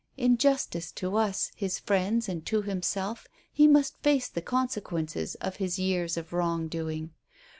[0.17, 5.57] In justice to us, his friends, and to himself, he must face the consequences of
[5.57, 7.11] his years of wrongdoing.